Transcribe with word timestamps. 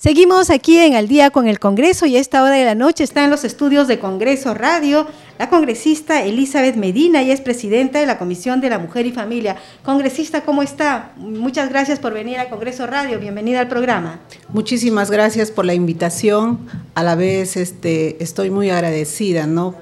Seguimos 0.00 0.50
aquí 0.50 0.78
en 0.78 0.94
Al 0.94 1.08
día 1.08 1.30
con 1.30 1.48
el 1.48 1.58
Congreso 1.58 2.06
y 2.06 2.16
a 2.16 2.20
esta 2.20 2.44
hora 2.44 2.54
de 2.54 2.64
la 2.64 2.76
noche 2.76 3.02
está 3.02 3.24
en 3.24 3.30
los 3.30 3.42
estudios 3.42 3.88
de 3.88 3.98
Congreso 3.98 4.54
Radio 4.54 5.08
la 5.40 5.50
congresista 5.50 6.24
Elizabeth 6.24 6.76
Medina, 6.76 7.22
y 7.22 7.32
es 7.32 7.40
presidenta 7.40 7.98
de 7.98 8.06
la 8.06 8.16
Comisión 8.16 8.60
de 8.60 8.70
la 8.70 8.78
Mujer 8.78 9.06
y 9.06 9.12
Familia. 9.12 9.56
Congresista, 9.84 10.42
¿cómo 10.42 10.62
está? 10.62 11.12
Muchas 11.16 11.68
gracias 11.68 11.98
por 11.98 12.12
venir 12.12 12.38
al 12.38 12.48
Congreso 12.48 12.86
Radio. 12.86 13.18
Bienvenida 13.18 13.58
al 13.58 13.68
programa. 13.68 14.20
Muchísimas 14.50 15.10
gracias 15.10 15.50
por 15.50 15.64
la 15.64 15.74
invitación. 15.74 16.60
A 16.94 17.02
la 17.02 17.16
vez 17.16 17.56
este, 17.56 18.22
estoy 18.22 18.50
muy 18.50 18.70
agradecida, 18.70 19.48
¿no? 19.48 19.74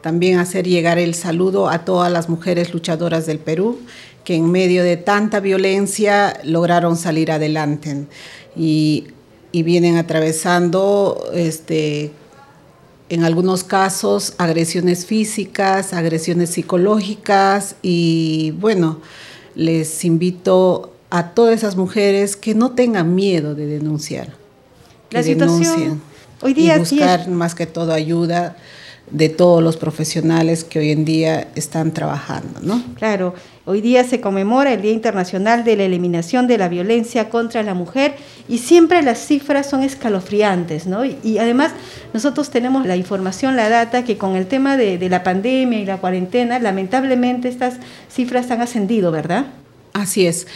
También 0.00 0.38
hacer 0.38 0.66
llegar 0.66 0.98
el 0.98 1.14
saludo 1.14 1.68
a 1.68 1.84
todas 1.84 2.10
las 2.10 2.30
mujeres 2.30 2.72
luchadoras 2.72 3.26
del 3.26 3.38
Perú 3.38 3.80
que 4.24 4.34
en 4.34 4.50
medio 4.50 4.82
de 4.82 4.96
tanta 4.96 5.40
violencia 5.40 6.40
lograron 6.42 6.96
salir 6.96 7.30
adelante. 7.32 8.06
Y 8.56 9.08
y 9.52 9.62
vienen 9.62 9.96
atravesando 9.96 11.30
este, 11.34 12.10
en 13.08 13.24
algunos 13.24 13.62
casos 13.62 14.34
agresiones 14.38 15.04
físicas, 15.06 15.92
agresiones 15.92 16.50
psicológicas 16.50 17.76
y 17.82 18.52
bueno, 18.58 19.00
les 19.54 20.04
invito 20.04 20.94
a 21.10 21.34
todas 21.34 21.54
esas 21.56 21.76
mujeres 21.76 22.36
que 22.36 22.54
no 22.54 22.72
tengan 22.72 23.14
miedo 23.14 23.54
de 23.54 23.66
denunciar. 23.66 24.34
La 25.10 25.22
situación 25.22 26.00
hoy 26.40 26.54
día 26.54 26.76
y 26.76 26.78
buscar 26.78 27.28
más 27.28 27.54
que 27.54 27.66
todo 27.66 27.92
ayuda 27.92 28.56
de 29.10 29.28
todos 29.28 29.62
los 29.62 29.76
profesionales 29.76 30.64
que 30.64 30.78
hoy 30.78 30.90
en 30.90 31.04
día 31.04 31.48
están 31.54 31.92
trabajando, 31.92 32.60
¿no? 32.62 32.82
Claro, 32.94 33.34
hoy 33.64 33.80
día 33.80 34.04
se 34.04 34.20
conmemora 34.20 34.72
el 34.72 34.82
Día 34.82 34.92
Internacional 34.92 35.64
de 35.64 35.76
la 35.76 35.84
Eliminación 35.84 36.46
de 36.46 36.58
la 36.58 36.68
Violencia 36.68 37.28
contra 37.28 37.62
la 37.62 37.74
Mujer 37.74 38.14
y 38.48 38.58
siempre 38.58 39.02
las 39.02 39.24
cifras 39.24 39.68
son 39.68 39.82
escalofriantes, 39.82 40.86
¿no? 40.86 41.04
Y, 41.04 41.38
además 41.38 41.72
nosotros 42.12 42.50
tenemos 42.50 42.86
la 42.86 42.96
información, 42.96 43.56
la 43.56 43.68
data, 43.68 44.04
que 44.04 44.18
con 44.18 44.36
el 44.36 44.46
tema 44.46 44.76
de, 44.76 44.98
la 45.08 45.22
pandemia 45.22 45.78
y 45.78 45.84
la 45.84 45.98
cuarentena, 45.98 46.58
lamentablemente 46.58 47.48
estas 47.48 47.76
cifras 48.10 48.50
han 48.50 48.60
ascendido, 48.60 49.10
¿verdad? 49.10 49.46
Así 49.92 50.26
es. 50.26 50.46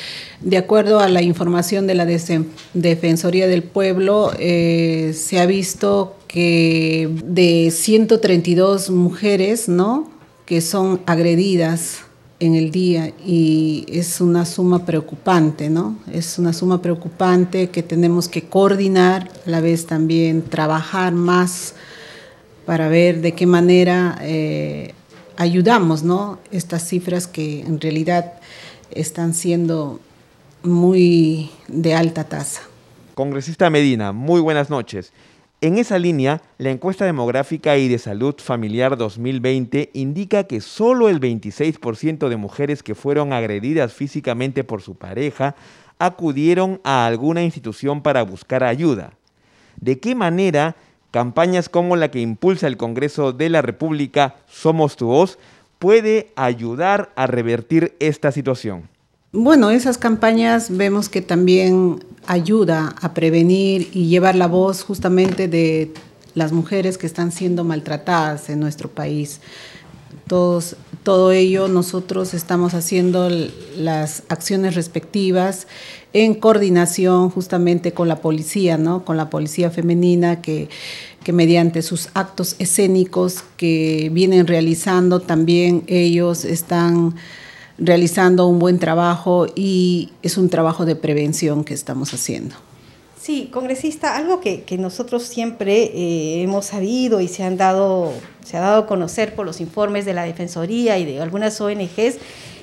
De 0.41 0.57
acuerdo 0.57 1.01
a 1.01 1.09
la 1.09 1.21
información 1.21 1.87
de 1.87 1.95
la 1.95 2.07
Defensoría 2.07 3.47
del 3.47 3.63
Pueblo, 3.63 4.33
eh, 4.39 5.13
se 5.15 5.39
ha 5.39 5.47
visto 5.47 6.17
que 6.27 7.11
de 7.25 7.71
132 7.71 8.91
mujeres, 8.91 9.69
¿no? 9.69 10.11
Que 10.47 10.63
son 10.63 11.03
agredidas 11.05 12.06
en 12.39 12.55
el 12.55 12.71
día 12.71 13.13
y 13.25 13.87
es 13.89 14.21
una 14.21 14.45
suma 14.45 14.85
preocupante, 14.85 15.71
¿no? 15.71 15.97
Es 16.13 16.39
una 16.39 16.53
suma 16.53 16.83
preocupante 16.83 17.71
que 17.71 17.83
tenemos 17.83 18.29
que 18.29 18.43
coordinar, 18.43 19.31
a 19.47 19.51
la 19.51 19.61
vez 19.61 19.87
también 19.87 20.43
trabajar 20.43 21.13
más 21.13 21.75
para 22.67 22.89
ver 22.89 23.23
de 23.23 23.33
qué 23.33 23.47
manera 23.47 24.19
eh, 24.21 24.93
ayudamos, 25.37 26.03
¿no? 26.03 26.39
Estas 26.51 26.87
cifras 26.87 27.27
que 27.27 27.61
en 27.61 27.81
realidad 27.81 28.35
están 28.91 29.33
siendo 29.33 30.01
muy 30.63 31.51
de 31.69 31.95
alta 31.95 32.25
tasa. 32.25 32.63
Congresista 33.15 33.71
Medina, 33.71 34.13
muy 34.13 34.41
buenas 34.41 34.69
noches. 34.69 35.13
En 35.67 35.79
esa 35.79 35.99
línea, 35.99 36.43
la 36.59 36.71
encuesta 36.71 37.07
demográfica 37.07 37.77
y 37.77 37.89
de 37.89 37.99
salud 37.99 38.37
familiar 38.39 38.97
2020 38.97 39.91
indica 39.95 40.45
que 40.45 40.61
solo 40.61 41.09
el 41.09 41.19
26% 41.19 42.29
de 42.29 42.37
mujeres 42.37 42.85
que 42.85 42.95
fueron 42.95 43.33
agredidas 43.33 43.93
físicamente 43.93 44.63
por 44.63 44.81
su 44.81 44.95
pareja 44.95 45.57
acudieron 45.99 46.81
a 46.85 47.05
alguna 47.05 47.43
institución 47.43 48.01
para 48.01 48.23
buscar 48.23 48.63
ayuda. 48.63 49.15
¿De 49.81 49.99
qué 49.99 50.15
manera 50.15 50.77
campañas 51.11 51.69
como 51.69 51.97
la 51.97 52.13
que 52.13 52.21
impulsa 52.21 52.69
el 52.69 52.77
Congreso 52.77 53.33
de 53.33 53.49
la 53.49 53.61
República 53.61 54.37
Somos 54.47 54.95
tu 54.95 55.07
voz 55.07 55.37
puede 55.81 56.29
ayudar 56.37 57.11
a 57.17 57.27
revertir 57.27 57.97
esta 57.99 58.31
situación? 58.31 58.89
Bueno, 59.39 59.69
esas 59.69 59.99
campañas 59.99 60.75
vemos 60.75 61.11
que 61.11 61.21
también 61.21 62.03
ayuda 62.27 62.97
a 63.03 63.13
prevenir 63.13 63.91
y 63.93 64.07
llevar 64.07 64.35
la 64.35 64.47
voz 64.47 64.83
justamente 64.83 65.47
de 65.47 65.93
las 66.33 66.53
mujeres 66.53 66.97
que 66.97 67.07
están 67.07 67.31
siendo 67.33 67.63
maltratadas 67.63 68.49
en 68.49 68.61
nuestro 68.61 68.89
país. 68.89 69.43
Todos, 70.27 70.77
todo 71.03 71.33
ello 71.33 71.69
nosotros 71.69 72.33
estamos 72.33 72.73
haciendo 72.73 73.29
las 73.77 74.23
acciones 74.31 74.75
respectivas 74.75 75.67
en 76.15 76.33
coordinación 76.33 77.29
justamente 77.29 77.93
con 77.93 78.09
la 78.09 78.23
policía, 78.23 78.79
¿no? 78.79 79.05
con 79.05 79.19
la 79.19 79.29
policía 79.29 79.71
femenina 79.71 80.41
que, 80.41 80.71
que 81.23 81.35
mediante 81.35 81.83
sus 81.83 82.09
actos 82.15 82.57
escénicos 82.59 83.45
que 83.59 84.09
vienen 84.15 84.47
realizando 84.47 85.21
también 85.21 85.83
ellos 85.89 86.47
están 86.47 87.15
realizando 87.79 88.47
un 88.47 88.59
buen 88.59 88.79
trabajo 88.79 89.47
y 89.55 90.11
es 90.23 90.37
un 90.37 90.49
trabajo 90.49 90.85
de 90.85 90.97
prevención 90.97 91.65
que 91.65 91.75
estamos 91.75 92.15
haciendo. 92.15 92.55
Sí, 93.21 93.49
congresista, 93.53 94.17
algo 94.17 94.41
que, 94.41 94.65
nosotros 94.79 95.25
siempre 95.25 95.91
eh, 95.93 96.43
hemos 96.43 96.67
sabido 96.67 97.21
y 97.21 97.27
se, 97.27 97.43
han 97.43 97.57
dado, 97.57 98.13
se 98.45 98.57
ha 98.57 98.61
dado 98.61 98.83
a 98.83 98.87
conocer 98.87 99.35
por 99.35 99.45
los 99.45 99.61
informes 99.61 100.05
de 100.05 100.15
la 100.15 100.23
Defensoría 100.23 100.97
y 100.99 101.05
de 101.05 101.21
algunas 101.21 101.61
ONGs 101.61 102.19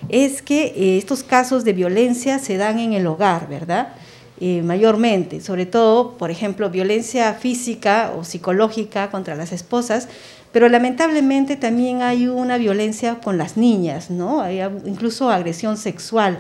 es 0.08 0.42
que 0.42 0.68
eh, 0.68 0.98
estos 0.98 1.24
casos 1.24 1.66
de 1.66 1.74
violencia 1.74 2.40
se 2.40 2.56
dan 2.56 2.80
en 2.80 2.94
el 2.94 3.06
hogar, 3.08 3.50
¿verdad? 3.50 3.94
Eh, 4.40 4.62
mayormente, 4.64 5.42
sobre 5.42 5.66
todo, 5.66 6.18
por 6.18 6.32
ejemplo, 6.32 6.70
violencia 6.70 7.34
física 7.34 8.14
o 8.18 8.24
psicológica 8.24 9.12
contra 9.12 9.36
las 9.36 9.52
esposas, 9.52 10.08
pero 10.54 10.70
lamentablemente 10.70 11.58
también 11.58 12.04
hay 12.04 12.28
una 12.28 12.58
violencia 12.58 13.16
con 13.16 13.38
las 13.38 13.58
niñas, 13.58 14.10
¿no? 14.12 14.40
Hay 14.40 14.62
incluso 14.86 15.30
agresión 15.30 15.78
sexual. 15.78 16.40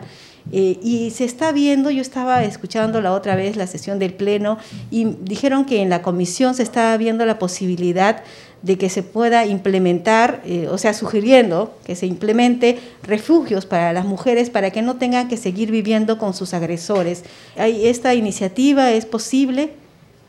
Eh, 0.51 0.77
y 0.83 1.09
se 1.11 1.23
está 1.25 1.51
viendo, 1.51 1.89
yo 1.89 2.01
estaba 2.01 2.43
escuchando 2.43 3.01
la 3.01 3.13
otra 3.13 3.35
vez 3.35 3.55
la 3.55 3.65
sesión 3.65 3.97
del 3.97 4.13
Pleno 4.13 4.57
y 4.91 5.05
dijeron 5.05 5.65
que 5.65 5.81
en 5.81 5.89
la 5.89 6.01
comisión 6.01 6.53
se 6.53 6.63
estaba 6.63 6.95
viendo 6.97 7.25
la 7.25 7.39
posibilidad 7.39 8.21
de 8.61 8.77
que 8.77 8.89
se 8.89 9.03
pueda 9.03 9.45
implementar, 9.45 10.41
eh, 10.45 10.67
o 10.69 10.77
sea, 10.77 10.93
sugiriendo 10.93 11.75
que 11.85 11.95
se 11.95 12.05
implemente 12.05 12.79
refugios 13.03 13.65
para 13.65 13.93
las 13.93 14.05
mujeres 14.05 14.49
para 14.49 14.69
que 14.71 14.81
no 14.81 14.97
tengan 14.97 15.27
que 15.27 15.37
seguir 15.37 15.71
viviendo 15.71 16.17
con 16.17 16.33
sus 16.33 16.53
agresores. 16.53 17.23
¿Esta 17.55 18.13
iniciativa 18.13 18.91
es 18.91 19.05
posible? 19.05 19.71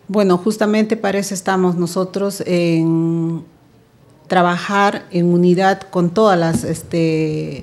Bueno, 0.08 0.38
justamente 0.38 0.96
para 0.96 1.18
eso 1.18 1.34
estamos 1.34 1.76
nosotros 1.76 2.42
en 2.46 3.44
trabajar 4.34 5.04
en 5.12 5.26
unidad 5.26 5.82
con 5.82 6.10
todas 6.10 6.36
las, 6.36 6.64
este, 6.64 7.62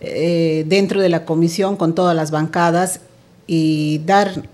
eh, 0.00 0.64
dentro 0.66 1.02
de 1.02 1.10
la 1.10 1.26
comisión, 1.26 1.76
con 1.76 1.94
todas 1.94 2.16
las 2.16 2.30
bancadas 2.30 3.00
y 3.46 4.00
dar 4.06 4.48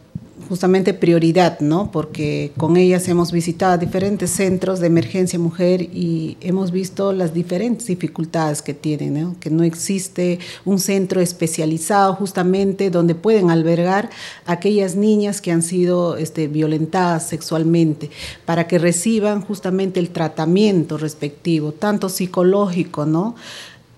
justamente 0.53 0.93
prioridad, 0.93 1.61
¿no? 1.61 1.91
Porque 1.91 2.53
con 2.59 2.77
ellas 2.77 3.09
hemos 3.09 3.33
visitado 3.33 3.79
diferentes 3.79 4.29
centros 4.29 4.81
de 4.81 4.89
emergencia 4.89 5.39
mujer 5.39 5.81
y 5.81 6.37
hemos 6.43 6.73
visto 6.73 7.15
las 7.15 7.33
diferentes 7.33 7.87
dificultades 7.87 8.61
que 8.61 8.75
tienen, 8.75 9.15
¿no? 9.15 9.37
Que 9.41 9.49
no 9.49 9.63
existe 9.63 10.41
un 10.67 10.79
centro 10.79 11.23
especializado 11.23 12.13
justamente 12.17 12.91
donde 12.91 13.15
pueden 13.15 13.49
albergar 13.49 14.11
a 14.45 14.53
aquellas 14.53 14.95
niñas 14.95 15.41
que 15.41 15.53
han 15.53 15.63
sido 15.63 16.19
este, 16.19 16.49
violentadas 16.49 17.27
sexualmente 17.27 18.11
para 18.45 18.67
que 18.67 18.79
reciban 18.79 19.41
justamente 19.41 20.01
el 20.01 20.11
tratamiento 20.11 20.99
respectivo, 20.99 21.73
tanto 21.73 22.11
psicológico, 22.11 23.07
¿no? 23.07 23.37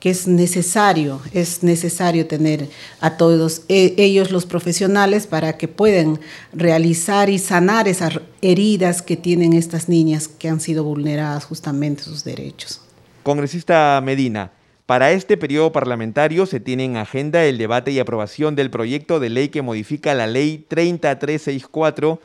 Que 0.05 0.11
es 0.11 0.29
necesario, 0.29 1.23
es 1.33 1.63
necesario 1.63 2.27
tener 2.27 2.69
a 3.01 3.17
todos 3.17 3.63
e, 3.71 3.95
ellos 3.97 4.33
los 4.33 4.45
profesionales 4.45 5.27
para 5.27 5.57
que 5.57 5.67
puedan 5.67 6.21
realizar 6.53 7.31
y 7.31 7.39
sanar 7.39 7.89
esas 7.89 8.21
heridas 8.43 9.01
que 9.01 9.17
tienen 9.17 9.55
estas 9.55 9.89
niñas 9.89 10.29
que 10.29 10.51
han 10.51 10.61
sido 10.61 10.85
vulneradas 10.85 11.47
justamente 11.47 12.03
sus 12.03 12.23
derechos. 12.23 12.83
Congresista 13.23 13.99
Medina, 14.05 14.53
para 14.85 15.11
este 15.11 15.39
periodo 15.39 15.73
parlamentario 15.73 16.45
se 16.45 16.61
tiene 16.61 16.85
en 16.85 16.99
agenda 16.99 17.43
el 17.47 17.57
debate 17.57 17.91
y 17.91 17.99
aprobación 17.99 18.57
del 18.57 18.69
proyecto 18.69 19.21
de 19.21 19.31
ley 19.31 19.49
que 19.49 19.63
modifica 19.63 20.13
la 20.13 20.27
ley 20.27 20.67
3364 20.69 22.21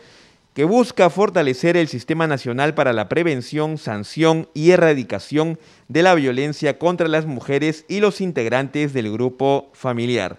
que 0.60 0.66
busca 0.66 1.10
fortalecer 1.10 1.78
el 1.78 1.88
Sistema 1.88 2.28
Nacional 2.28 2.74
para 2.74 2.92
la 2.92 3.08
Prevención, 3.08 3.78
Sanción 3.78 4.50
y 4.54 4.72
Erradicación 4.72 5.58
de 5.88 6.04
la 6.04 6.16
Violencia 6.16 6.78
contra 6.78 7.08
las 7.08 7.26
Mujeres 7.26 7.86
y 7.88 8.02
los 8.02 8.20
integrantes 8.20 8.92
del 8.92 9.10
grupo 9.10 9.70
familiar. 9.72 10.38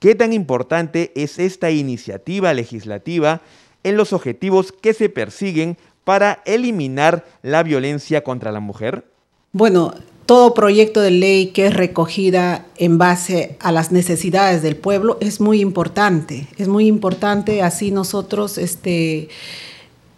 ¿Qué 0.00 0.14
tan 0.14 0.34
importante 0.34 1.12
es 1.14 1.38
esta 1.38 1.70
iniciativa 1.70 2.52
legislativa 2.52 3.40
en 3.84 3.96
los 3.96 4.12
objetivos 4.12 4.70
que 4.70 4.92
se 4.92 5.08
persiguen 5.08 5.78
para 6.04 6.42
eliminar 6.44 7.24
la 7.40 7.62
violencia 7.62 8.22
contra 8.22 8.52
la 8.52 8.60
mujer? 8.60 9.06
Bueno, 9.52 9.94
todo 10.26 10.54
proyecto 10.54 11.00
de 11.00 11.10
ley 11.10 11.46
que 11.48 11.66
es 11.66 11.74
recogida 11.74 12.66
en 12.76 12.98
base 12.98 13.56
a 13.60 13.72
las 13.72 13.92
necesidades 13.92 14.62
del 14.62 14.76
pueblo 14.76 15.18
es 15.20 15.40
muy 15.40 15.60
importante, 15.60 16.46
es 16.56 16.68
muy 16.68 16.86
importante, 16.86 17.62
así 17.62 17.90
nosotros 17.90 18.56
este, 18.58 19.28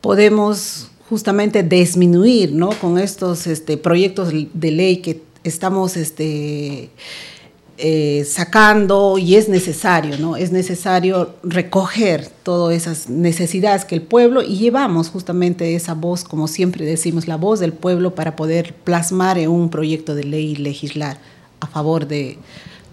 podemos 0.01 0.91
justamente 1.09 1.63
disminuir 1.63 2.53
¿no? 2.53 2.71
con 2.71 2.99
estos 2.99 3.47
este, 3.47 3.77
proyectos 3.77 4.33
de 4.33 4.71
ley 4.71 4.99
que 4.99 5.23
estamos 5.45 5.97
este, 5.97 6.91
eh, 7.79 8.25
sacando 8.27 9.19
y 9.19 9.35
es 9.35 9.51
necesario, 9.51 10.17
¿no? 10.19 10.37
Es 10.37 10.51
necesario 10.51 11.35
recoger 11.43 12.27
todas 12.43 12.75
esas 12.75 13.11
necesidades 13.11 13.85
que 13.85 13.95
el 13.95 14.01
pueblo 14.01 14.43
y 14.43 14.57
llevamos 14.57 15.11
justamente 15.11 15.75
esa 15.75 15.93
voz, 15.93 16.25
como 16.25 16.49
siempre 16.49 16.87
decimos, 16.87 17.29
la 17.29 17.37
voz 17.37 17.61
del 17.61 17.75
pueblo 17.75 18.15
para 18.15 18.35
poder 18.35 18.73
plasmar 18.73 19.37
en 19.37 19.51
un 19.51 19.69
proyecto 19.69 20.15
de 20.15 20.25
ley 20.25 20.53
y 20.53 20.57
legislar 20.57 21.19
a 21.61 21.67
favor 21.67 22.09
de, 22.09 22.39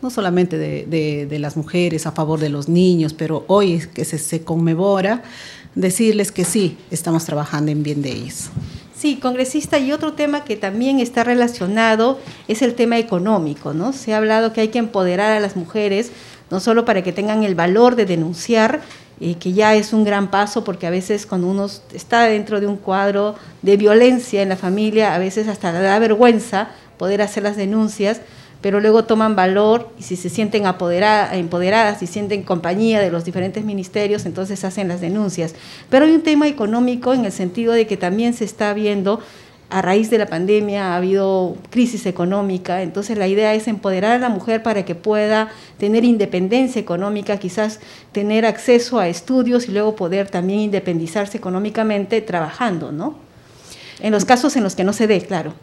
no 0.02 0.10
solamente 0.10 0.58
de, 0.58 1.40
las 1.40 1.56
mujeres, 1.56 2.06
a 2.06 2.12
favor 2.12 2.42
de 2.42 2.50
los 2.50 2.68
niños, 2.68 3.14
pero 3.14 3.46
hoy 3.48 3.84
que 3.94 4.04
se, 4.04 4.18
se 4.18 4.44
conmemora, 4.44 5.24
decirles 5.76 6.34
que 6.34 6.44
sí, 6.44 6.78
estamos 6.92 7.24
trabajando 7.24 7.72
en 7.72 7.84
bien 7.84 8.02
de 8.02 8.12
ellos. 8.12 8.50
Sí, 9.04 9.18
congresista, 9.18 9.80
y 9.80 9.92
otro 9.92 10.14
tema 10.14 10.46
que 10.46 10.56
también 10.56 11.02
está 11.02 11.26
relacionado 11.26 12.20
es 12.48 12.62
el 12.62 12.74
tema 12.74 12.98
económico, 12.98 13.74
¿no? 13.74 13.92
Se 13.92 14.14
ha 14.14 14.18
hablado 14.18 14.54
que 14.54 14.62
hay 14.62 14.70
que 14.70 14.80
empoderar 14.80 15.36
a 15.36 15.42
las 15.42 15.58
mujeres, 15.58 16.14
no 16.50 16.62
solo 16.62 16.86
para 16.86 17.02
que 17.02 17.12
tengan 17.12 17.44
el 17.44 17.54
valor 17.54 17.98
de 17.98 18.06
denunciar, 18.06 18.80
eh, 19.20 19.36
que 19.36 19.52
ya 19.52 19.76
es 19.76 19.92
un 19.92 20.06
gran 20.06 20.32
paso, 20.32 20.64
porque 20.64 20.88
a 20.88 20.90
veces 20.90 21.26
cuando 21.26 21.48
uno 21.48 21.70
está 21.94 22.24
dentro 22.28 22.62
de 22.62 22.68
un 22.68 22.78
cuadro 22.78 23.36
de 23.62 23.76
violencia 23.76 24.42
en 24.42 24.48
la 24.48 24.56
familia, 24.56 25.14
a 25.14 25.18
veces 25.18 25.50
hasta 25.50 25.74
da 25.74 26.00
vergüenza 26.00 26.70
poder 26.98 27.22
hacer 27.22 27.44
las 27.44 27.58
denuncias, 27.58 28.22
pero 28.64 28.80
luego 28.80 29.04
toman 29.04 29.36
valor 29.36 29.90
y 30.00 30.04
si 30.04 30.16
se 30.16 30.30
sienten 30.30 30.64
empoderadas, 30.66 32.02
y 32.02 32.08
sienten 32.08 32.44
compañía 32.44 33.02
de 33.02 33.12
los 33.12 33.26
diferentes 33.26 33.66
ministerios, 33.66 34.26
entonces 34.26 34.64
hacen 34.64 34.88
las 34.88 35.02
denuncias. 35.02 35.54
Pero 35.90 36.06
hay 36.06 36.14
un 36.14 36.22
tema 36.22 36.48
económico 36.48 37.14
en 37.14 37.26
el 37.26 37.34
sentido 37.34 37.74
de 37.74 37.86
que 37.86 37.98
también 37.98 38.34
se 38.34 38.46
está 38.46 38.74
viendo 38.74 39.20
a 39.70 39.82
raíz 39.82 40.10
de 40.10 40.18
la 40.18 40.28
pandemia 40.28 40.94
ha 40.94 40.98
habido 40.98 41.58
crisis 41.72 42.06
económica, 42.06 42.84
entonces 42.84 43.18
la 43.18 43.28
idea 43.28 43.54
es 43.54 43.68
empoderar 43.68 44.12
a 44.12 44.20
la 44.20 44.30
mujer 44.30 44.64
para 44.64 44.86
que 44.86 44.96
pueda 44.96 45.50
tener 45.78 46.06
independencia 46.06 46.80
económica, 46.80 47.38
quizás 47.38 47.82
tener 48.14 48.46
acceso 48.46 48.98
a 49.00 49.10
estudios 49.10 49.68
y 49.68 49.72
luego 49.72 49.96
poder 49.96 50.30
también 50.30 50.60
independizarse 50.60 51.38
económicamente 51.38 52.22
trabajando, 52.22 52.94
¿no? 52.94 53.16
En 54.00 54.14
los 54.14 54.24
casos 54.24 54.56
en 54.56 54.64
los 54.64 54.76
que 54.76 54.86
no 54.86 54.94
se 54.94 55.08
dé, 55.08 55.20
claro. 55.20 55.54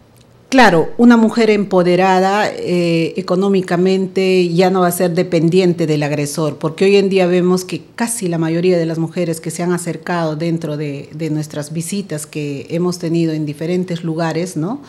Claro, 0.50 0.90
una 0.98 1.16
mujer 1.16 1.48
empoderada 1.48 2.50
eh, 2.50 3.14
económicamente 3.16 4.48
ya 4.48 4.68
no 4.68 4.80
va 4.80 4.88
a 4.88 4.90
ser 4.90 5.12
dependiente 5.12 5.86
del 5.86 6.02
agresor, 6.02 6.58
porque 6.58 6.86
hoy 6.86 6.96
en 6.96 7.08
día 7.08 7.28
vemos 7.28 7.64
que 7.64 7.82
casi 7.94 8.26
la 8.26 8.36
mayoría 8.36 8.76
de 8.76 8.84
las 8.84 8.98
mujeres 8.98 9.40
que 9.40 9.52
se 9.52 9.62
han 9.62 9.72
acercado 9.72 10.34
dentro 10.34 10.76
de, 10.76 11.08
nuestras 11.30 11.72
visitas 11.72 12.26
que 12.26 12.66
hemos 12.70 12.98
tenido 12.98 13.32
en 13.32 13.46
diferentes 13.46 14.02
lugares, 14.02 14.56
¿no? 14.56 14.82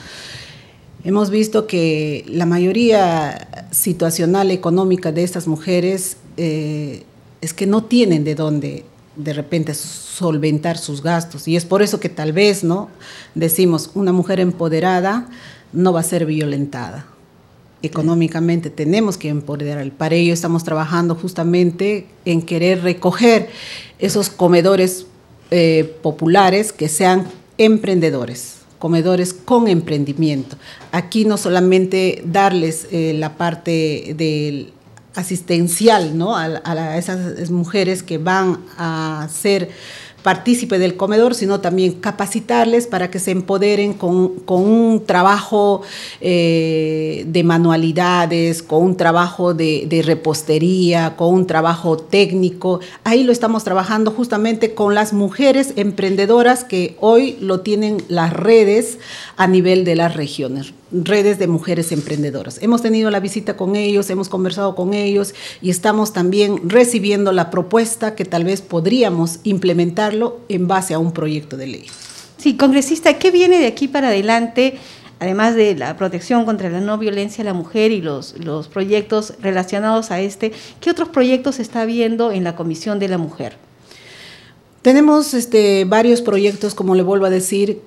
Hemos 1.03 1.29
visto 1.29 1.67
que 1.67 2.25
la 2.27 2.47
mayoría 2.47 3.67
situacional 3.69 4.49
económica 4.49 5.11
de 5.11 5.21
estas 5.21 5.45
mujeres 5.45 6.17
eh, 6.37 7.03
es 7.39 7.53
que 7.53 7.67
no 7.67 7.83
tienen 7.83 8.23
de 8.23 8.33
dónde 8.33 8.83
de 9.15 9.33
repente 9.33 9.73
solventar 9.73 10.77
sus 10.77 11.01
gastos. 11.01 11.47
Y 11.47 11.55
es 11.55 11.65
por 11.65 11.81
eso 11.81 11.99
que 11.99 12.09
tal 12.09 12.33
vez, 12.33 12.63
¿no? 12.63 12.89
Decimos, 13.35 13.91
una 13.93 14.11
mujer 14.11 14.39
empoderada 14.39 15.27
no 15.73 15.93
va 15.93 15.99
a 16.01 16.03
ser 16.03 16.25
violentada. 16.25 17.05
Económicamente 17.81 18.69
tenemos 18.69 19.17
que 19.17 19.29
empoderar. 19.29 19.89
Para 19.91 20.15
ello 20.15 20.33
estamos 20.33 20.63
trabajando 20.63 21.15
justamente 21.15 22.07
en 22.25 22.41
querer 22.41 22.83
recoger 22.83 23.49
esos 23.99 24.29
comedores 24.29 25.07
eh, 25.49 25.95
populares 26.01 26.71
que 26.71 26.87
sean 26.87 27.27
emprendedores 27.57 28.61
comedores 28.81 29.33
con 29.33 29.67
emprendimiento. 29.67 30.57
Aquí 30.91 31.23
no 31.23 31.37
solamente 31.37 32.23
darles 32.25 32.87
eh, 32.91 33.13
la 33.15 33.37
parte 33.37 34.15
del 34.17 34.73
asistencial 35.15 36.17
¿no? 36.17 36.35
a, 36.35 36.61
a, 36.63 36.97
esas 36.97 37.49
mujeres 37.49 38.03
que 38.03 38.17
van 38.17 38.59
a 38.77 39.27
ser 39.31 39.69
partícipe 40.23 40.77
del 40.79 40.97
comedor, 40.97 41.35
sino 41.35 41.61
también 41.61 41.93
capacitarles 41.93 42.87
para 42.87 43.09
que 43.09 43.19
se 43.19 43.31
empoderen 43.31 43.93
con, 43.93 44.33
un 44.45 45.03
trabajo 45.05 45.81
eh, 46.19 47.23
de 47.27 47.43
manualidades, 47.43 48.61
con 48.63 48.83
un 48.83 48.97
trabajo 48.97 49.53
de, 49.53 49.85
de, 49.87 50.01
repostería, 50.01 51.15
con 51.15 51.33
un 51.33 51.47
trabajo 51.47 51.97
técnico. 51.97 52.79
Ahí 53.03 53.23
lo 53.23 53.31
estamos 53.31 53.63
trabajando 53.63 54.11
justamente 54.11 54.73
con 54.73 54.93
las 54.93 55.13
mujeres 55.13 55.73
emprendedoras 55.75 56.63
que 56.63 56.95
hoy 56.99 57.37
lo 57.41 57.61
tienen 57.61 58.03
las 58.07 58.33
redes 58.33 58.99
a 59.37 59.47
nivel 59.47 59.85
de 59.85 59.95
las 59.95 60.15
regiones 60.15 60.73
redes 60.91 61.39
de 61.39 61.47
mujeres 61.47 61.91
emprendedoras. 61.91 62.61
Hemos 62.61 62.81
tenido 62.81 63.09
la 63.11 63.19
visita 63.19 63.55
con 63.55 63.75
ellos, 63.75 64.09
hemos 64.09 64.29
conversado 64.29 64.75
con 64.75 64.93
ellos 64.93 65.33
y 65.61 65.69
estamos 65.69 66.13
también 66.13 66.69
recibiendo 66.69 67.31
la 67.31 67.49
propuesta 67.49 68.15
que 68.15 68.25
tal 68.25 68.43
vez 68.43 68.61
podríamos 68.61 69.39
implementarlo 69.43 70.39
en 70.49 70.67
base 70.67 70.93
a 70.93 70.99
un 70.99 71.11
proyecto 71.11 71.57
de 71.57 71.67
ley. 71.67 71.85
Sí, 72.37 72.57
congresista, 72.57 73.17
¿qué 73.19 73.31
viene 73.31 73.59
de 73.59 73.67
aquí 73.67 73.87
para 73.87 74.07
adelante? 74.07 74.79
Además 75.19 75.55
de 75.55 75.75
la 75.75 75.95
protección 75.97 76.45
contra 76.45 76.69
la 76.71 76.81
no 76.81 76.97
violencia 76.97 77.43
a 77.43 77.45
la 77.45 77.53
mujer 77.53 77.91
y 77.91 78.01
los, 78.01 78.35
los 78.39 78.67
proyectos 78.67 79.35
relacionados 79.39 80.09
a 80.09 80.19
este, 80.19 80.51
¿qué 80.79 80.89
otros 80.89 81.09
proyectos 81.09 81.59
está 81.59 81.85
viendo 81.85 82.31
en 82.31 82.43
la 82.43 82.55
Comisión 82.55 82.97
de 82.97 83.07
la 83.07 83.19
Mujer? 83.19 83.55
Tenemos 84.81 85.35
este, 85.35 85.85
varios 85.85 86.23
proyectos, 86.23 86.73
como 86.73 86.95
le 86.95 87.03
vuelvo 87.03 87.27
a 87.27 87.29
decir, 87.29 87.81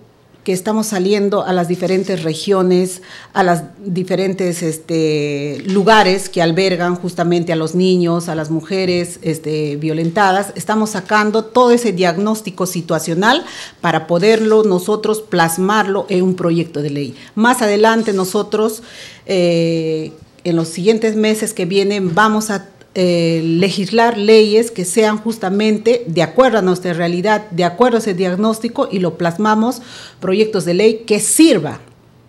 que 0.44 0.52
estamos 0.52 0.88
saliendo 0.88 1.42
a 1.42 1.54
las 1.54 1.68
diferentes 1.68 2.22
regiones, 2.22 3.00
a 3.32 3.42
los 3.42 3.60
diferentes 3.78 4.62
este, 4.62 5.62
lugares 5.66 6.28
que 6.28 6.42
albergan 6.42 6.96
justamente 6.96 7.52
a 7.52 7.56
los 7.56 7.74
niños, 7.74 8.28
a 8.28 8.34
las 8.34 8.50
mujeres 8.50 9.18
este, 9.22 9.76
violentadas. 9.76 10.52
Estamos 10.54 10.90
sacando 10.90 11.46
todo 11.46 11.70
ese 11.70 11.92
diagnóstico 11.92 12.66
situacional 12.66 13.44
para 13.80 14.06
poderlo 14.06 14.64
nosotros 14.64 15.22
plasmarlo 15.22 16.04
en 16.10 16.22
un 16.22 16.34
proyecto 16.34 16.82
de 16.82 16.90
ley. 16.90 17.16
Más 17.34 17.62
adelante 17.62 18.12
nosotros, 18.12 18.82
eh, 19.24 20.12
en 20.44 20.56
los 20.56 20.68
siguientes 20.68 21.16
meses 21.16 21.54
que 21.54 21.64
vienen, 21.64 22.14
vamos 22.14 22.50
a 22.50 22.68
eh, 22.96 23.42
legislar 23.44 24.16
leyes 24.16 24.70
que 24.70 24.84
sean 24.84 25.18
justamente 25.18 26.04
de 26.06 26.22
acuerdo 26.22 26.58
a 26.58 26.62
nuestra 26.62 26.92
realidad, 26.92 27.50
de 27.50 27.64
acuerdo 27.64 27.96
a 27.96 28.00
ese 28.00 28.14
diagnóstico 28.14 28.88
y 28.90 29.00
lo 29.00 29.18
plasmamos 29.18 29.82
proyectos 30.20 30.64
de 30.64 30.74
ley 30.74 31.02
que 31.04 31.18
sirva, 31.18 31.80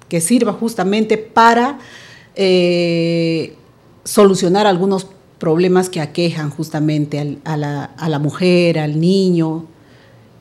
que 0.10 0.22
sirva 0.22 0.54
justamente 0.54 1.20
para 1.20 1.78
eh, 2.36 3.54
solucionar 4.04 4.66
algunos 4.66 5.08
problemas 5.38 5.90
que 5.90 6.02
aquejan 6.02 6.50
justamente 6.50 7.40
a, 7.44 7.58
la, 7.58 7.84
a 7.84 8.10
la 8.10 8.18
mujer, 8.18 8.80
al 8.80 9.00
niño. 9.00 9.68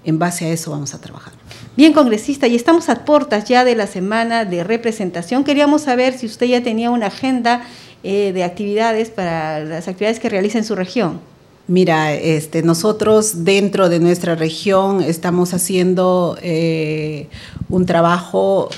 En 0.07 0.19
base 0.19 0.47
a 0.47 0.49
eso 0.49 0.71
vamos 0.71 0.95
a 0.95 1.01
trabajar. 1.01 1.35
Bien, 1.77 1.93
congresista, 1.93 2.47
y 2.47 2.55
estamos 2.55 2.89
a 2.89 3.05
puertas 3.05 3.45
ya 3.45 3.65
de 3.65 3.75
la 3.75 3.87
semana 3.87 4.45
de 4.45 4.65
representación. 4.65 5.45
Queríamos 5.45 5.83
saber 5.83 6.17
si 6.17 6.27
usted 6.27 6.47
ya 6.47 6.63
tenía 6.63 6.91
una 6.91 7.07
agenda 7.07 7.67
eh, 8.07 8.35
de 8.35 8.45
actividades 8.45 9.09
para 9.09 9.65
las 9.65 9.89
actividades 9.89 10.21
que 10.21 10.29
realiza 10.29 10.59
en 10.59 10.65
su 10.65 10.75
región? 10.75 11.21
Mira, 11.69 12.13
este, 12.13 12.63
nosotros 12.63 13.47
dentro 13.47 13.89
de 13.89 13.99
nuestra 13.99 14.35
región 14.35 15.01
estamos 15.01 15.55
haciendo 15.55 16.37
eh, 16.43 17.29
un 17.71 17.87
trabajo 17.87 18.69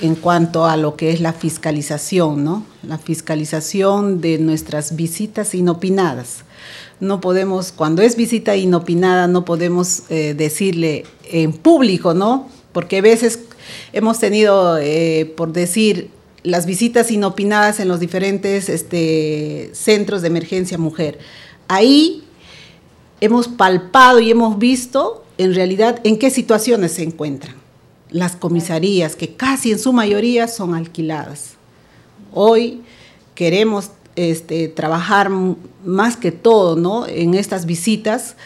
en 0.00 0.16
cuanto 0.16 0.64
a 0.64 0.76
lo 0.76 0.96
que 0.96 1.12
es 1.12 1.20
la 1.20 1.32
fiscalización, 1.32 2.42
¿no? 2.42 2.66
La 2.82 2.98
fiscalización 2.98 4.20
de 4.20 4.38
nuestras 4.38 4.96
visitas 4.96 5.54
inopinadas. 5.54 6.38
No 6.98 7.20
podemos, 7.20 7.70
cuando 7.70 8.02
es 8.02 8.16
visita 8.16 8.56
inopinada, 8.56 9.28
no 9.28 9.44
podemos 9.44 10.10
eh, 10.10 10.34
decirle 10.36 11.04
en 11.30 11.52
público, 11.52 12.14
¿no? 12.14 12.48
Porque 12.72 12.98
a 12.98 13.02
veces 13.02 13.38
hemos 13.92 14.18
tenido, 14.18 14.80
por 15.36 15.52
decir, 15.52 16.10
las 16.42 16.66
visitas 16.66 17.10
inopinadas 17.10 17.80
en 17.80 17.88
los 17.88 18.00
diferentes 18.00 18.68
este, 18.68 19.70
centros 19.74 20.22
de 20.22 20.28
emergencia 20.28 20.78
mujer. 20.78 21.18
Ahí 21.68 22.24
hemos 23.20 23.48
palpado 23.48 24.18
y 24.20 24.30
hemos 24.30 24.58
visto 24.58 25.24
en 25.38 25.54
realidad 25.54 26.00
en 26.04 26.18
qué 26.18 26.30
situaciones 26.30 26.92
se 26.92 27.02
encuentran 27.02 27.62
las 28.12 28.36
comisarías, 28.36 29.16
que 29.16 29.34
casi 29.34 29.72
en 29.72 29.78
su 29.78 29.92
mayoría 29.92 30.46
son 30.46 30.74
alquiladas. 30.74 31.54
Hoy 32.32 32.82
queremos 33.34 33.90
este, 34.16 34.68
trabajar 34.68 35.30
más 35.84 36.16
que 36.16 36.30
todo 36.30 36.76
¿no? 36.76 37.06
en 37.06 37.34
estas 37.34 37.64
visitas 37.64 38.36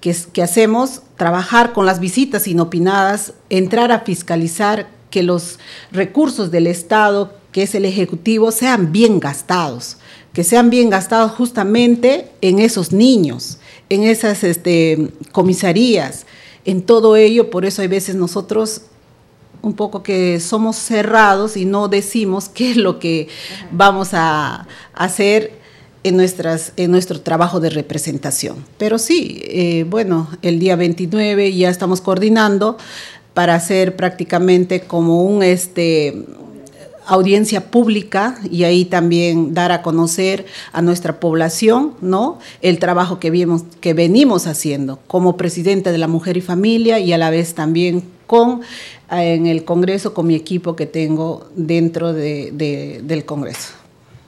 que, 0.00 0.16
que 0.32 0.42
hacemos, 0.42 1.02
trabajar 1.16 1.72
con 1.72 1.84
las 1.84 1.98
visitas 1.98 2.46
inopinadas, 2.46 3.34
entrar 3.50 3.90
a 3.90 4.00
fiscalizar 4.00 4.88
que 5.12 5.22
los 5.22 5.60
recursos 5.92 6.50
del 6.50 6.66
Estado 6.66 7.40
que 7.52 7.62
es 7.62 7.74
el 7.74 7.84
Ejecutivo, 7.84 8.50
sean 8.50 8.92
bien 8.92 9.20
gastados, 9.20 9.98
que 10.32 10.42
sean 10.42 10.70
bien 10.70 10.88
gastados 10.90 11.32
justamente 11.32 12.30
en 12.40 12.58
esos 12.58 12.92
niños, 12.92 13.58
en 13.90 14.04
esas 14.04 14.42
este, 14.42 15.12
comisarías, 15.30 16.26
en 16.64 16.82
todo 16.82 17.14
ello. 17.16 17.50
Por 17.50 17.66
eso 17.66 17.82
hay 17.82 17.88
veces 17.88 18.14
nosotros 18.14 18.82
un 19.60 19.74
poco 19.74 20.02
que 20.02 20.40
somos 20.40 20.76
cerrados 20.76 21.56
y 21.56 21.66
no 21.66 21.88
decimos 21.88 22.48
qué 22.48 22.72
es 22.72 22.76
lo 22.78 22.98
que 22.98 23.28
vamos 23.70 24.08
a 24.12 24.66
hacer 24.94 25.52
en, 26.04 26.16
nuestro 26.16 27.20
trabajo 27.20 27.60
de 27.60 27.70
representación. 27.70 28.64
Pero 28.78 28.98
sí, 28.98 29.40
eh, 29.44 29.84
bueno, 29.88 30.28
el 30.40 30.58
día 30.58 30.74
29 30.74 31.54
ya 31.54 31.68
estamos 31.68 32.00
coordinando 32.00 32.76
para 33.34 33.54
hacer 33.54 33.96
prácticamente 33.96 34.80
como 34.80 35.22
un 35.22 35.42
este, 35.42 36.26
audiencia 37.06 37.70
pública 37.70 38.38
y 38.50 38.64
ahí 38.64 38.84
también 38.84 39.54
dar 39.54 39.72
a 39.72 39.82
conocer 39.82 40.46
a 40.72 40.82
nuestra 40.82 41.18
población, 41.18 41.94
¿no? 42.00 42.38
El 42.60 42.78
trabajo 42.78 43.18
que, 43.18 43.30
vimos, 43.30 43.64
que 43.80 43.94
venimos 43.94 44.46
haciendo 44.46 44.98
como 45.06 45.36
presidenta 45.36 45.92
de 45.92 45.98
la 45.98 46.08
Mujer 46.08 46.36
y 46.36 46.40
Familia 46.40 46.98
y 46.98 47.12
a 47.12 47.18
la 47.18 47.30
vez 47.30 47.54
también 47.54 48.04
con 48.26 48.62
en 49.10 49.46
el 49.46 49.64
Congreso 49.64 50.14
con 50.14 50.26
mi 50.26 50.34
equipo 50.34 50.74
que 50.74 50.86
tengo 50.86 51.46
dentro 51.54 52.14
del 52.14 53.24
Congreso. 53.26 53.74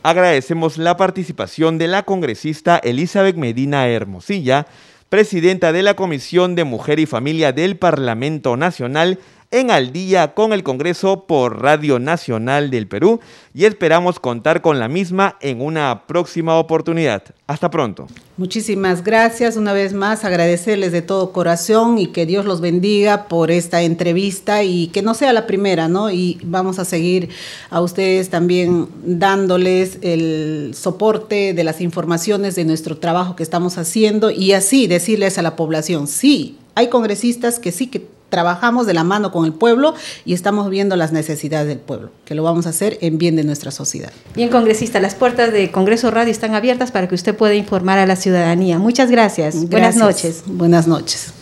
Agradecemos 0.02 0.76
la 0.76 0.98
participación 0.98 1.78
de 1.78 1.88
la 1.88 2.02
congresista 2.02 2.76
Elizabeth 2.76 3.36
Medina 3.36 3.88
Hermosilla, 3.88 4.66
presidenta 5.08 5.72
de 5.72 5.82
la 5.82 5.94
Comisión 5.94 6.54
de 6.54 6.64
Mujer 6.64 6.98
y 6.98 7.06
Familia 7.06 7.52
del 7.52 7.76
Parlamento 7.76 8.56
Nacional, 8.56 9.18
en 9.54 9.70
Al 9.70 9.92
día 9.92 10.34
con 10.34 10.52
el 10.52 10.64
Congreso 10.64 11.26
por 11.28 11.62
Radio 11.62 12.00
Nacional 12.00 12.72
del 12.72 12.88
Perú 12.88 13.20
y 13.54 13.66
esperamos 13.66 14.18
contar 14.18 14.60
con 14.62 14.80
la 14.80 14.88
misma 14.88 15.36
en 15.40 15.60
una 15.60 16.08
próxima 16.08 16.56
oportunidad. 16.56 17.22
Hasta 17.46 17.70
pronto. 17.70 18.08
Muchísimas 18.36 19.04
gracias 19.04 19.56
una 19.56 19.72
vez 19.72 19.92
más, 19.92 20.24
agradecerles 20.24 20.90
de 20.90 21.02
todo 21.02 21.30
corazón 21.30 21.98
y 21.98 22.08
que 22.08 22.26
Dios 22.26 22.46
los 22.46 22.60
bendiga 22.60 23.28
por 23.28 23.52
esta 23.52 23.82
entrevista 23.82 24.64
y 24.64 24.88
que 24.88 25.02
no 25.02 25.14
sea 25.14 25.32
la 25.32 25.46
primera, 25.46 25.86
¿no? 25.86 26.10
Y 26.10 26.40
vamos 26.42 26.80
a 26.80 26.84
seguir 26.84 27.28
a 27.70 27.80
ustedes 27.80 28.30
también 28.30 28.88
dándoles 29.04 29.98
el 30.02 30.72
soporte 30.74 31.54
de 31.54 31.62
las 31.62 31.80
informaciones 31.80 32.56
de 32.56 32.64
nuestro 32.64 32.98
trabajo 32.98 33.36
que 33.36 33.44
estamos 33.44 33.78
haciendo 33.78 34.32
y 34.32 34.50
así 34.50 34.88
decirles 34.88 35.38
a 35.38 35.42
la 35.42 35.54
población, 35.54 36.08
sí, 36.08 36.58
hay 36.74 36.88
congresistas 36.88 37.60
que 37.60 37.70
sí 37.70 37.86
que 37.86 38.04
trabajamos 38.34 38.84
de 38.84 38.94
la 38.94 39.04
mano 39.04 39.30
con 39.30 39.44
el 39.44 39.52
pueblo 39.52 39.94
y 40.24 40.34
estamos 40.34 40.68
viendo 40.68 40.96
las 40.96 41.12
necesidades 41.12 41.68
del 41.68 41.78
pueblo, 41.78 42.10
que 42.24 42.34
lo 42.34 42.42
vamos 42.42 42.66
a 42.66 42.70
hacer 42.70 42.98
en 43.00 43.16
bien 43.16 43.36
de 43.36 43.44
nuestra 43.44 43.70
sociedad. 43.70 44.10
Bien, 44.34 44.48
congresista, 44.48 44.98
las 44.98 45.14
puertas 45.14 45.52
de 45.52 45.70
Congreso 45.70 46.10
Radio 46.10 46.32
están 46.32 46.56
abiertas 46.56 46.90
para 46.90 47.06
que 47.06 47.14
usted 47.14 47.36
pueda 47.36 47.54
informar 47.54 48.00
a 48.00 48.06
la 48.06 48.16
ciudadanía. 48.16 48.80
Muchas 48.80 49.08
gracias. 49.08 49.54
gracias. 49.54 49.70
Buenas 49.70 49.96
noches. 49.96 50.42
Buenas 50.46 50.88
noches. 50.88 51.34